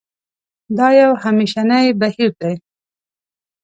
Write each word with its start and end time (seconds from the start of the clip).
دا 0.77 0.87
یو 1.01 1.11
همېشنی 1.23 1.85
بهیر 1.99 2.31
دی. 2.39 2.53